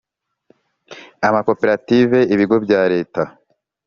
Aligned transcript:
amakoperative 1.27 2.19
ibigo 2.33 2.55
bya 2.65 2.81
Leta 2.93 3.23